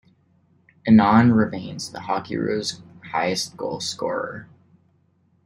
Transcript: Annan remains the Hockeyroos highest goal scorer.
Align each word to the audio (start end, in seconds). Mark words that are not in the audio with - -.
Annan 0.87 1.31
remains 1.31 1.91
the 1.91 1.99
Hockeyroos 1.99 2.81
highest 3.11 3.55
goal 3.55 3.79
scorer. 3.79 4.49